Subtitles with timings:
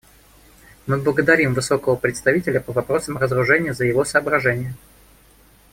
[0.87, 4.73] Мы благодарим Высокого представителя по вопросам разоружения за его соображения.